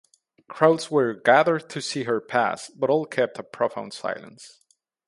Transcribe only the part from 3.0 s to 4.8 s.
kept a profound silence.